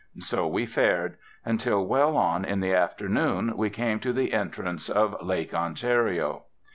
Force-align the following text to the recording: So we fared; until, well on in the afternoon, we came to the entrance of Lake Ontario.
So 0.17 0.47
we 0.47 0.65
fared; 0.65 1.17
until, 1.45 1.85
well 1.85 2.17
on 2.17 2.43
in 2.43 2.59
the 2.59 2.73
afternoon, 2.73 3.55
we 3.55 3.69
came 3.69 3.99
to 3.99 4.11
the 4.11 4.33
entrance 4.33 4.89
of 4.89 5.15
Lake 5.23 5.53
Ontario. 5.53 6.45